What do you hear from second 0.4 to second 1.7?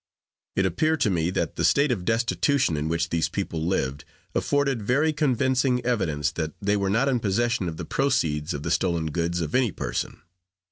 It appeared to me that the